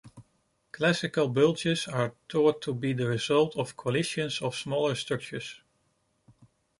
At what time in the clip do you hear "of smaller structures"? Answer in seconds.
4.41-5.61